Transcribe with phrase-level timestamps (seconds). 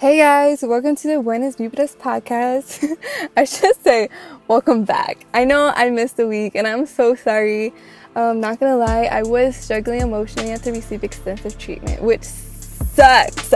[0.00, 2.86] Hey guys, welcome to the Buenos Vibras podcast.
[3.36, 4.08] I should say,
[4.46, 5.26] welcome back.
[5.34, 7.74] I know I missed a week and I'm so sorry.
[8.14, 13.50] Um, not gonna lie, I was struggling emotionally after receive extensive treatment, which sucks.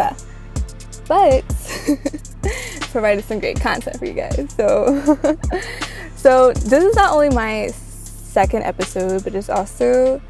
[1.06, 1.44] But
[2.90, 4.52] provided some great content for you guys.
[4.56, 5.14] So,
[6.16, 10.20] so this is not only my second episode, but it's also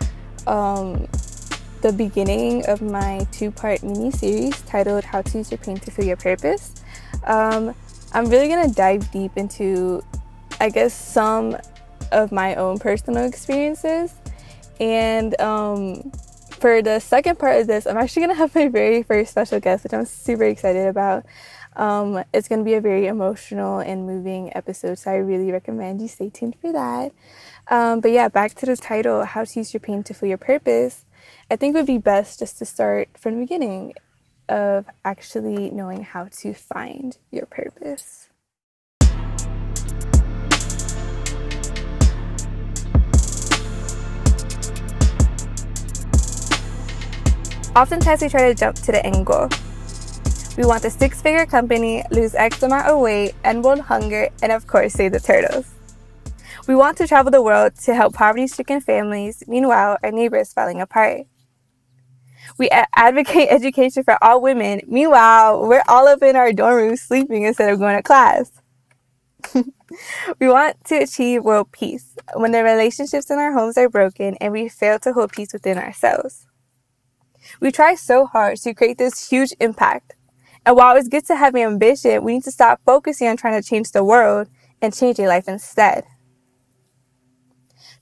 [0.46, 1.08] um,
[1.82, 5.90] the beginning of my two part mini series titled How to Use Your Pain to
[5.90, 6.76] Fuel Your Purpose.
[7.24, 7.74] Um,
[8.12, 10.00] I'm really going to dive deep into,
[10.60, 11.56] I guess, some
[12.12, 14.14] of my own personal experiences.
[14.78, 16.12] And um,
[16.52, 19.58] for the second part of this, I'm actually going to have my very first special
[19.58, 21.26] guest, which I'm super excited about.
[21.74, 26.00] Um, it's going to be a very emotional and moving episode, so I really recommend
[26.00, 27.12] you stay tuned for that.
[27.68, 30.38] Um, but yeah, back to the title How to Use Your Pain to Fuel Your
[30.38, 31.04] Purpose.
[31.50, 33.94] I think it would be best just to start from the beginning
[34.48, 38.28] of actually knowing how to find your purpose.
[47.74, 49.48] Oftentimes we try to jump to the end goal.
[50.58, 54.52] We want a six figure company, lose X amount of weight, end world hunger, and
[54.52, 55.81] of course, save the turtles.
[56.68, 60.80] We want to travel the world to help poverty stricken families, meanwhile, our neighbors falling
[60.80, 61.26] apart.
[62.56, 64.82] We advocate education for all women.
[64.86, 68.52] Meanwhile, we're all up in our dorm room sleeping instead of going to class.
[70.38, 74.52] we want to achieve world peace when the relationships in our homes are broken and
[74.52, 76.46] we fail to hold peace within ourselves.
[77.60, 80.12] We try so hard to create this huge impact.
[80.64, 83.68] And while it's good to have ambition, we need to stop focusing on trying to
[83.68, 84.48] change the world
[84.80, 86.04] and change a life instead.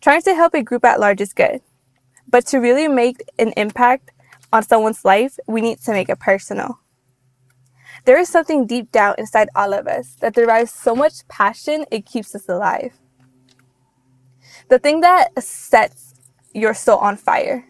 [0.00, 1.60] Trying to help a group at large is good.
[2.28, 4.12] But to really make an impact,
[4.52, 6.80] on someone's life, we need to make it personal.
[8.04, 12.06] There is something deep down inside all of us that derives so much passion it
[12.06, 12.94] keeps us alive.
[14.68, 16.14] The thing that sets
[16.52, 17.66] your soul on fire.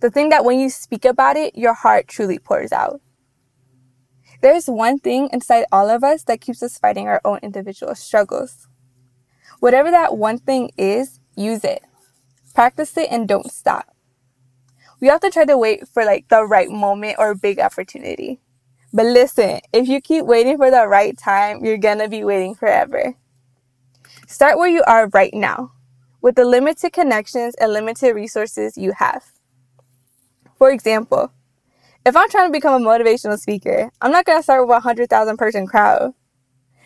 [0.00, 3.00] The thing that when you speak about it, your heart truly pours out.
[4.40, 7.94] There is one thing inside all of us that keeps us fighting our own individual
[7.94, 8.66] struggles.
[9.60, 11.82] Whatever that one thing is, use it.
[12.54, 13.92] Practice it and don't stop
[15.02, 18.40] we have to try to wait for like the right moment or big opportunity.
[18.92, 23.16] But listen, if you keep waiting for the right time, you're gonna be waiting forever.
[24.28, 25.72] Start where you are right now
[26.20, 29.24] with the limited connections and limited resources you have.
[30.54, 31.32] For example,
[32.06, 35.36] if I'm trying to become a motivational speaker, I'm not gonna start with a 100,000
[35.36, 36.14] person crowd.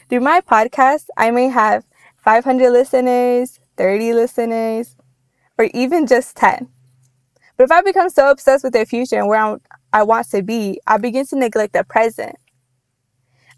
[0.09, 1.85] Through my podcast, I may have
[2.25, 4.97] 500 listeners, 30 listeners,
[5.59, 6.69] or even just 10.
[7.57, 9.61] But if I become so obsessed with the future and where I'm,
[9.93, 12.37] I want to be, I begin to neglect the present.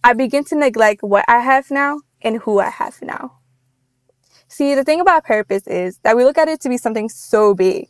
[0.04, 3.38] I begin to neglect what I have now and who I have now.
[4.46, 7.54] See, the thing about purpose is that we look at it to be something so
[7.54, 7.88] big.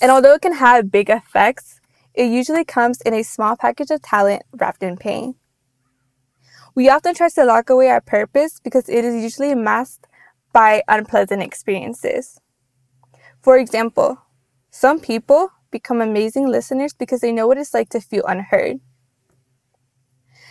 [0.00, 1.80] And although it can have big effects,
[2.14, 5.34] it usually comes in a small package of talent wrapped in pain.
[6.74, 10.06] We often try to lock away our purpose because it is usually masked
[10.54, 12.40] by unpleasant experiences.
[13.42, 14.16] For example,
[14.70, 18.80] some people become amazing listeners because they know what it's like to feel unheard.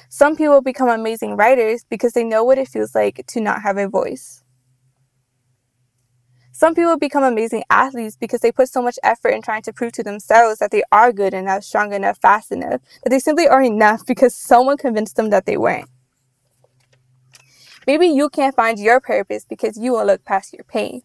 [0.10, 3.78] Some people become amazing writers because they know what it feels like to not have
[3.78, 4.44] a voice.
[6.52, 9.94] Some people become amazing athletes because they put so much effort in trying to prove
[9.94, 13.64] to themselves that they are good enough, strong enough, fast enough, that they simply are
[13.64, 15.90] enough because someone convinced them that they weren't.
[17.86, 21.02] Maybe you can't find your purpose because you won't look past your pain.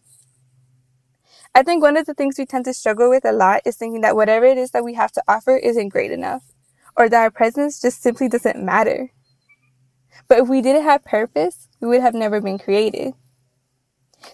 [1.55, 4.01] I think one of the things we tend to struggle with a lot is thinking
[4.01, 6.43] that whatever it is that we have to offer isn't great enough,
[6.95, 9.11] or that our presence just simply doesn't matter.
[10.27, 13.13] But if we didn't have purpose, we would have never been created.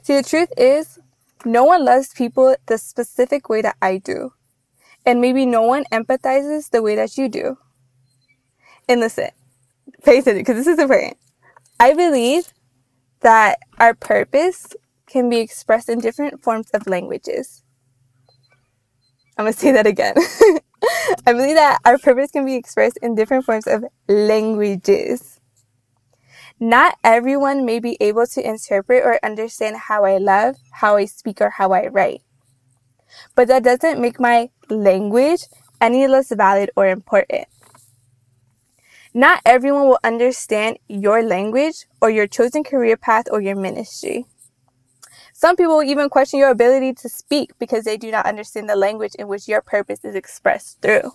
[0.03, 0.99] See, the truth is,
[1.45, 4.33] no one loves people the specific way that I do.
[5.05, 7.57] And maybe no one empathizes the way that you do.
[8.89, 9.29] And listen,
[10.03, 11.17] pay attention because this is important.
[11.79, 12.53] I believe
[13.21, 14.73] that our purpose
[15.07, 17.63] can be expressed in different forms of languages.
[19.37, 20.15] I'm gonna say that again.
[21.27, 25.39] I believe that our purpose can be expressed in different forms of languages.
[26.59, 31.41] Not everyone may be able to interpret or understand how I love, how I speak,
[31.41, 32.21] or how I write.
[33.35, 35.41] But that doesn't make my language
[35.81, 37.47] any less valid or important.
[39.17, 44.25] Not everyone will understand your language or your chosen career path or your ministry.
[45.31, 49.15] Some people even question your ability to speak because they do not understand the language
[49.15, 51.13] in which your purpose is expressed through.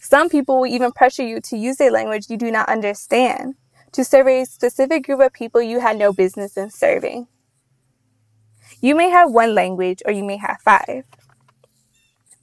[0.00, 3.56] Some people will even pressure you to use a language you do not understand
[3.92, 7.28] to serve a specific group of people you had no business in serving.
[8.80, 11.04] You may have one language or you may have five.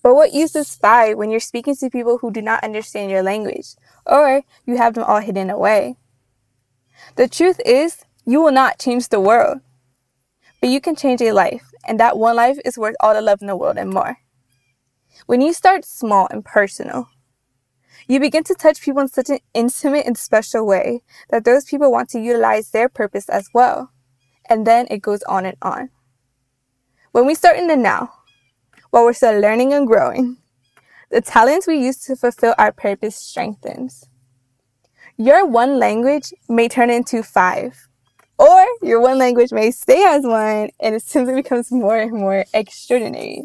[0.05, 3.23] But what use is five when you're speaking to people who do not understand your
[3.23, 3.69] language
[4.05, 5.95] or you have them all hidden away?
[7.15, 9.61] The truth is, you will not change the world,
[10.61, 13.41] but you can change a life, and that one life is worth all the love
[13.41, 14.17] in the world and more.
[15.25, 17.09] When you start small and personal,
[18.07, 21.91] you begin to touch people in such an intimate and special way that those people
[21.91, 23.89] want to utilize their purpose as well.
[24.47, 25.89] And then it goes on and on.
[27.11, 28.14] When we start in the now,
[28.95, 30.37] while we're still learning and growing,
[31.11, 34.07] the talents we use to fulfill our purpose strengthens.
[35.17, 37.89] Your one language may turn into five,
[38.39, 42.45] or your one language may stay as one and it simply becomes more and more
[42.53, 43.41] extraordinary.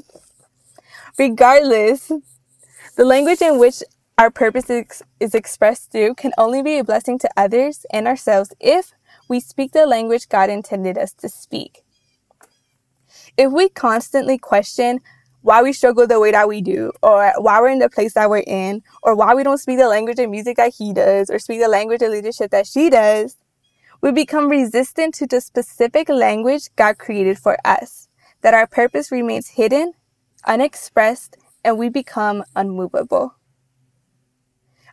[1.19, 2.13] Regardless,
[2.95, 3.83] the language in which
[4.19, 4.71] our purpose
[5.19, 8.93] is expressed through can only be a blessing to others and ourselves if
[9.29, 11.83] we speak the language God intended us to speak.
[13.37, 15.01] If we constantly question
[15.43, 18.29] why we struggle the way that we do, or why we're in the place that
[18.29, 21.39] we're in, or why we don't speak the language of music that he does, or
[21.39, 23.37] speak the language of leadership that she does,
[24.03, 28.09] we become resistant to the specific language God created for us,
[28.43, 29.93] that our purpose remains hidden,
[30.47, 33.35] unexpressed, and we become unmovable.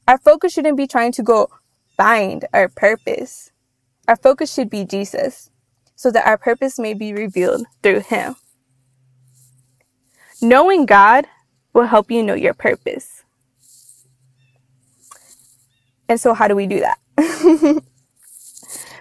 [0.08, 1.50] Our focus shouldn't be trying to go
[1.96, 3.52] find our purpose.
[4.08, 5.50] Our focus should be Jesus,
[5.96, 8.36] so that our purpose may be revealed through Him.
[10.42, 11.26] Knowing God
[11.74, 13.24] will help you know your purpose.
[16.10, 17.00] And so, how do we do that?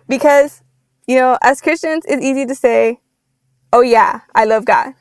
[0.08, 0.62] because,
[1.06, 3.00] you know, as Christians, it's easy to say,
[3.72, 4.94] oh, yeah, I love God.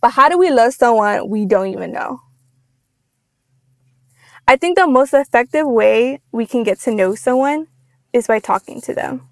[0.00, 2.20] But how do we love someone we don't even know?
[4.46, 7.66] I think the most effective way we can get to know someone
[8.12, 9.28] is by talking to them.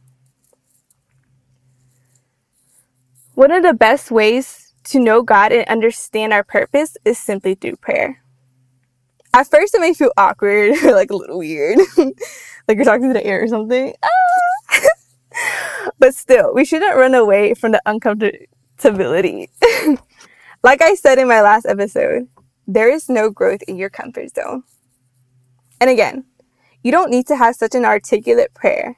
[3.35, 7.77] One of the best ways to know God and understand our purpose is simply through
[7.77, 8.23] prayer.
[9.35, 13.13] At first, it may feel awkward, or like a little weird, like you're talking to
[13.13, 13.95] the air or something.
[14.03, 14.81] Ah!
[15.99, 19.49] but still, we shouldn't run away from the uncomfortability.
[20.63, 22.29] like I said in my last episode,
[22.67, 24.63] there is no growth in your comfort zone.
[25.81, 26.25] And again,
[26.83, 28.97] you don't need to have such an articulate prayer,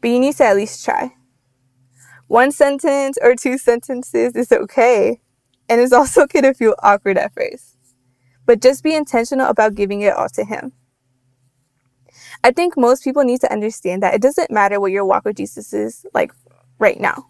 [0.00, 1.14] but you need to at least try.
[2.28, 5.20] One sentence or two sentences is okay,
[5.70, 7.76] and it's also okay to feel awkward at first.
[8.44, 10.72] But just be intentional about giving it all to Him.
[12.42, 15.36] I think most people need to understand that it doesn't matter what your walk with
[15.36, 16.32] Jesus is like
[16.78, 17.28] right now.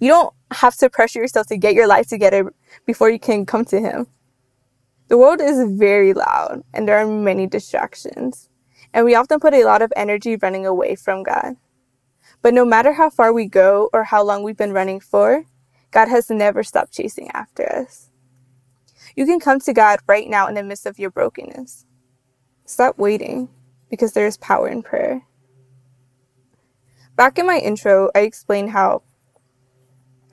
[0.00, 2.52] You don't have to pressure yourself to get your life together
[2.84, 4.08] before you can come to Him.
[5.08, 8.48] The world is very loud and there are many distractions,
[8.92, 11.54] and we often put a lot of energy running away from God.
[12.42, 15.44] But no matter how far we go or how long we've been running for,
[15.96, 18.10] God has never stopped chasing after us.
[19.16, 21.86] You can come to God right now in the midst of your brokenness.
[22.66, 23.48] Stop waiting
[23.90, 25.22] because there is power in prayer.
[27.16, 29.02] Back in my intro, I explained how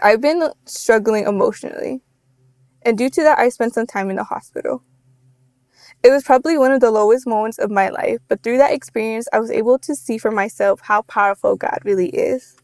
[0.02, 2.02] I've been struggling emotionally
[2.84, 4.84] and due to that, I spent some time in the hospital.
[6.04, 9.28] It was probably one of the lowest moments of my life, but through that experience,
[9.34, 12.58] I was able to see for myself how powerful God really is.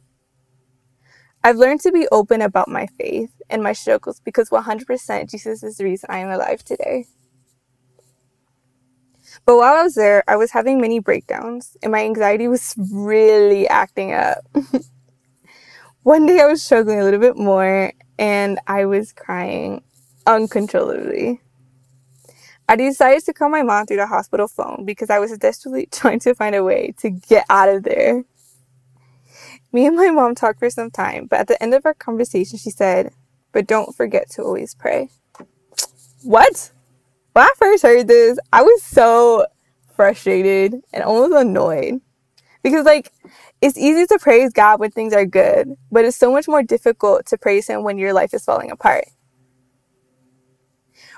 [1.44, 5.78] I've learned to be open about my faith and my struggles because 100% Jesus is
[5.78, 7.08] the reason I am alive today.
[9.46, 13.68] But while I was there, I was having many breakdowns and my anxiety was really
[13.68, 14.46] acting up.
[16.04, 19.82] One day I was struggling a little bit more and I was crying
[20.28, 21.42] uncontrollably.
[22.68, 26.20] I decided to call my mom through the hospital phone because I was desperately trying
[26.20, 28.24] to find a way to get out of there.
[29.72, 32.58] Me and my mom talked for some time, but at the end of our conversation,
[32.58, 33.14] she said,
[33.52, 35.10] But don't forget to always pray.
[36.24, 36.72] What?
[37.34, 39.46] When I first heard this, I was so
[39.96, 42.02] frustrated and almost annoyed
[42.64, 43.12] because, like,
[43.62, 47.28] it's easy to praise God when things are good, but it's so much more difficult
[47.28, 49.06] to praise Him when your life is falling apart.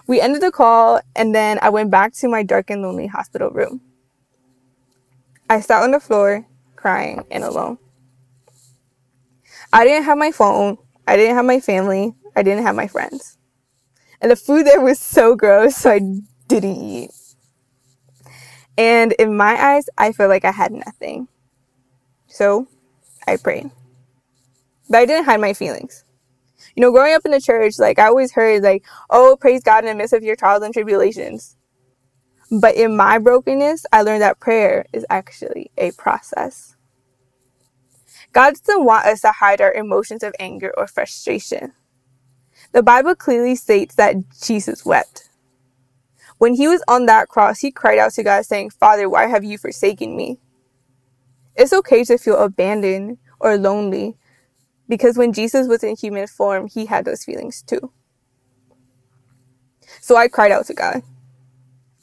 [0.07, 3.49] We ended the call, and then I went back to my dark and lonely hospital
[3.49, 3.79] room.
[5.49, 7.77] I sat on the floor, crying and alone.
[9.73, 13.37] I didn't have my phone, I didn't have my family, I didn't have my friends.
[14.21, 16.01] And the food there was so gross, so I
[16.47, 17.11] didn't eat.
[18.77, 21.27] And in my eyes, I felt like I had nothing.
[22.27, 22.67] So
[23.27, 23.71] I prayed.
[24.89, 26.03] But I didn't hide my feelings
[26.75, 29.83] you know, growing up in the church, like I always heard like, oh, praise God
[29.83, 31.57] in the midst of your trials and tribulations.
[32.49, 36.75] But in my brokenness, I learned that prayer is actually a process.
[38.31, 41.73] God doesn't want us to hide our emotions of anger or frustration.
[42.71, 45.29] The Bible clearly states that Jesus wept.
[46.37, 49.43] When he was on that cross, he cried out to God, saying, Father, why have
[49.43, 50.39] you forsaken me?
[51.55, 54.15] It's okay to feel abandoned or lonely
[54.91, 57.91] because when Jesus was in human form, he had those feelings too.
[60.01, 61.01] So I cried out to God,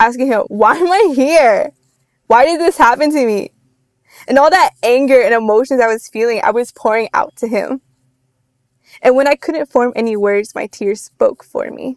[0.01, 1.73] asking him, Why am I here?
[2.29, 3.51] Why did this happen to me?
[4.29, 7.81] And all that anger and emotions I was feeling, I was pouring out to him.
[9.01, 11.97] And when I couldn't form any words, my tears spoke for me.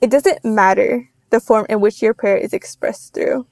[0.00, 3.46] It doesn't matter the form in which your prayer is expressed through,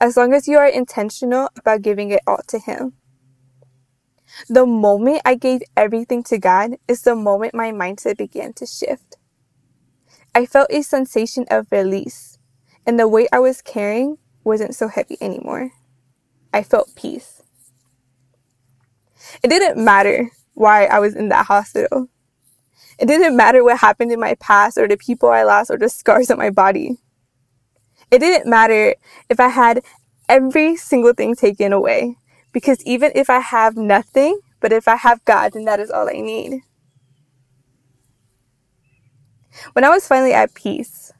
[0.00, 2.94] as long as you are intentional about giving it all to Him.
[4.48, 9.16] The moment I gave everything to God is the moment my mindset began to shift.
[10.34, 12.38] I felt a sensation of release,
[12.86, 15.72] and the weight I was carrying wasn't so heavy anymore.
[16.52, 17.42] I felt peace.
[19.42, 22.08] It didn't matter why I was in that hospital.
[22.98, 25.88] It didn't matter what happened in my past or the people I lost or the
[25.88, 26.98] scars on my body.
[28.10, 28.94] It didn't matter
[29.28, 29.82] if I had
[30.28, 32.16] every single thing taken away.
[32.52, 36.08] Because even if I have nothing, but if I have God, then that is all
[36.08, 36.62] I need.
[39.74, 41.12] When I was finally at peace,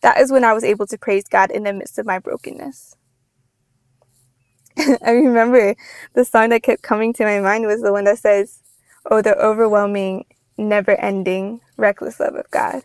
[0.00, 2.96] that is when I was able to praise God in the midst of my brokenness.
[5.04, 5.74] I remember
[6.14, 8.62] the song that kept coming to my mind was the one that says,
[9.10, 10.26] Oh, the overwhelming,
[10.58, 12.82] never ending, reckless love of God.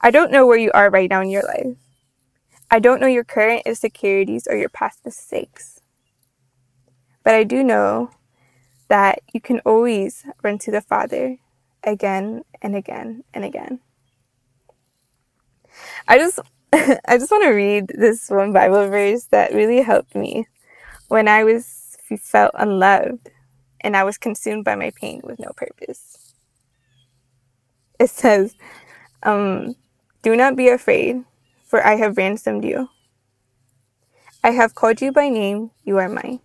[0.00, 1.76] I don't know where you are right now in your life.
[2.70, 5.80] I don't know your current insecurities or your past mistakes.
[7.22, 8.10] But I do know
[8.88, 11.36] that you can always run to the Father
[11.84, 13.80] again and again and again.
[16.08, 16.40] I just
[17.06, 20.46] I just want to read this one Bible verse that really helped me
[21.08, 23.28] when I was felt unloved
[23.82, 26.34] and I was consumed by my pain with no purpose.
[28.00, 28.54] It says,
[29.22, 29.76] um,
[30.22, 31.24] Do not be afraid,
[31.66, 32.88] for I have ransomed you.
[34.42, 36.40] I have called you by name, you are mine.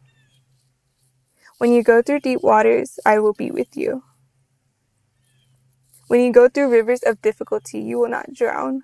[1.58, 4.04] When you go through deep waters, I will be with you.
[6.08, 8.84] When you go through rivers of difficulty, you will not drown.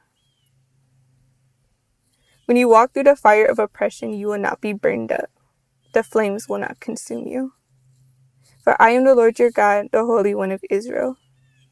[2.45, 5.29] When you walk through the fire of oppression, you will not be burned up.
[5.93, 7.53] The flames will not consume you.
[8.63, 11.17] For I am the Lord your God, the Holy One of Israel,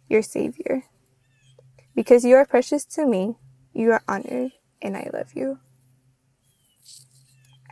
[0.07, 0.83] your Savior.
[1.95, 3.35] Because you are precious to me,
[3.73, 4.51] you are honored,
[4.81, 5.59] and I love you.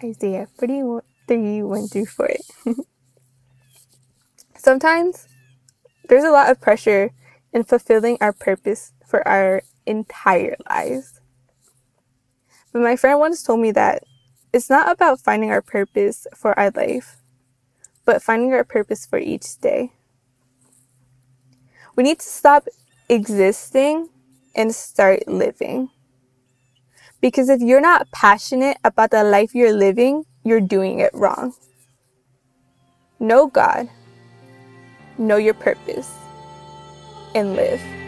[0.03, 2.29] Isaiah 43 1 through 4.
[4.57, 5.27] Sometimes
[6.07, 7.11] there's a lot of pressure
[7.53, 11.18] in fulfilling our purpose for our entire lives.
[12.71, 14.03] But my friend once told me that
[14.53, 17.17] it's not about finding our purpose for our life,
[18.05, 19.93] but finding our purpose for each day.
[21.95, 22.67] We need to stop
[23.09, 24.09] existing
[24.55, 25.89] and start living.
[27.21, 31.53] Because if you're not passionate about the life you're living, you're doing it wrong.
[33.19, 33.89] Know God,
[35.17, 36.09] know your purpose,
[37.35, 37.98] and live.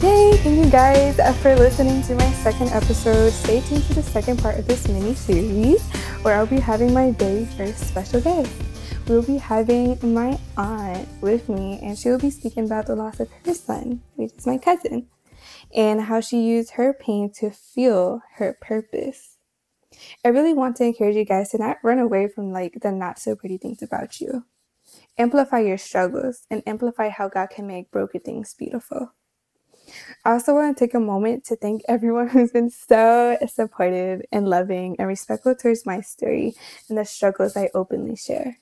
[0.00, 3.32] Hey, thank you guys uh, for listening to my second episode.
[3.32, 5.82] Stay tuned for the second part of this mini series
[6.22, 8.48] where I'll be having my very first special guest.
[9.08, 13.18] We'll be having my aunt with me, and she will be speaking about the loss
[13.18, 15.08] of her son, which is my cousin,
[15.74, 19.38] and how she used her pain to fuel her purpose.
[20.24, 23.18] I really want to encourage you guys to not run away from like the not
[23.18, 24.44] so pretty things about you.
[25.18, 29.14] Amplify your struggles and amplify how God can make broken things beautiful.
[30.24, 34.48] I also want to take a moment to thank everyone who's been so supportive and
[34.48, 36.54] loving and respectful towards my story
[36.88, 38.58] and the struggles I openly share.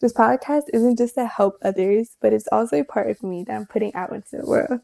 [0.00, 3.56] This podcast isn't just to help others, but it's also a part of me that
[3.56, 4.80] I'm putting out into the world.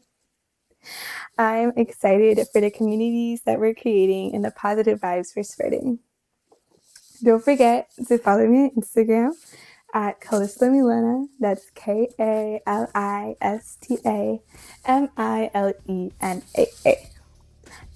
[1.37, 5.99] I'm excited for the communities that we're creating and the positive vibes we're spreading.
[7.23, 9.31] Don't forget to follow me on Instagram
[9.95, 11.25] at Kalista Milena.
[11.39, 14.41] That's K A L I S T A
[14.85, 17.09] M I L E N A A.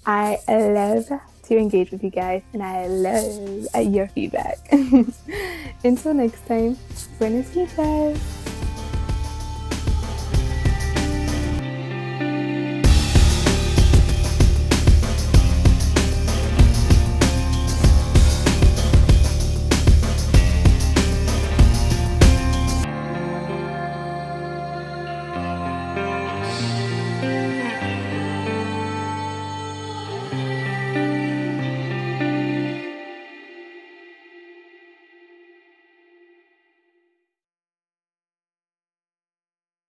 [0.06, 1.08] I love
[1.44, 4.58] to engage with you guys and I love your feedback.
[5.84, 6.76] Until next time,
[7.18, 8.69] buenos días.